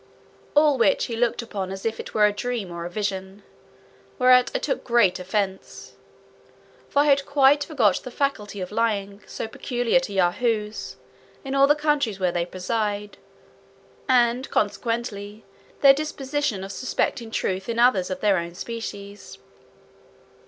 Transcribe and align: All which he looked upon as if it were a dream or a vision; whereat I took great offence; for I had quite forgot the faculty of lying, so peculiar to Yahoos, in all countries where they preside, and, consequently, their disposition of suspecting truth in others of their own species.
All 0.55 0.79
which 0.79 1.05
he 1.05 1.15
looked 1.15 1.43
upon 1.43 1.69
as 1.71 1.85
if 1.85 1.99
it 1.99 2.11
were 2.15 2.25
a 2.25 2.33
dream 2.33 2.71
or 2.71 2.85
a 2.85 2.89
vision; 2.89 3.43
whereat 4.17 4.49
I 4.55 4.57
took 4.57 4.83
great 4.83 5.19
offence; 5.19 5.93
for 6.89 7.03
I 7.03 7.05
had 7.05 7.23
quite 7.23 7.63
forgot 7.65 7.97
the 7.97 8.09
faculty 8.09 8.61
of 8.61 8.71
lying, 8.71 9.21
so 9.27 9.47
peculiar 9.47 9.99
to 9.99 10.11
Yahoos, 10.13 10.95
in 11.45 11.53
all 11.53 11.67
countries 11.75 12.19
where 12.19 12.31
they 12.31 12.47
preside, 12.47 13.19
and, 14.09 14.49
consequently, 14.49 15.45
their 15.81 15.93
disposition 15.93 16.63
of 16.63 16.71
suspecting 16.71 17.29
truth 17.29 17.69
in 17.69 17.77
others 17.77 18.09
of 18.09 18.21
their 18.21 18.39
own 18.39 18.55
species. 18.55 19.37